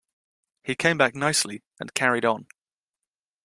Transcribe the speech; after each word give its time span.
He 0.63 0.73
came 0.73 0.97
back 0.97 1.13
nicely 1.13 1.61
and 1.79 1.93
carried 1.93 2.25
on. 2.25 2.47